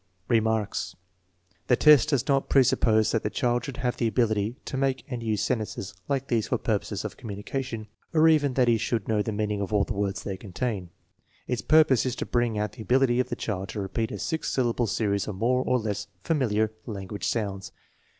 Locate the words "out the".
12.57-12.81